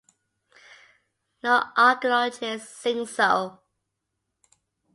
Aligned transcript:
No 1.43 1.61
archaeologist 1.77 2.65
thinks 2.73 3.11
so. 3.17 3.59